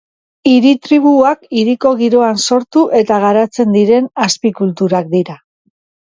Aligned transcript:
Hiri-tribuak 0.51 1.41
hiriko 1.57 1.91
giroan 1.99 2.39
sortu 2.43 2.85
eta 2.99 3.19
garatzen 3.25 3.75
diren 3.75 4.07
azpikulturak 4.29 5.13
dira. 5.13 5.37